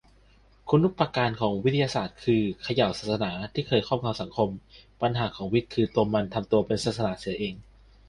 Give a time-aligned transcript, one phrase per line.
[0.69, 4.49] คุณูปการของวิทยาศาสตร์คือ เขย่าศาสนาที่เคยครอบงำสังคม-
[5.01, 7.55] ปัญหาของวิทย์คือตัวมันทำตัวเป็นศาสนาเสียเอง